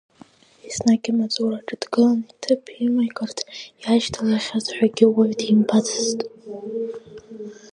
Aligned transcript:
Еснагь 0.67 1.07
имаҵураҿы 1.11 1.75
дгылан, 1.81 2.19
иҭыԥ 2.31 2.63
имаикырц 2.85 3.37
иашьҭалахьаз 3.81 4.65
ҳәагьы 4.75 5.05
уаҩ 5.13 5.31
димбацызт. 5.39 6.19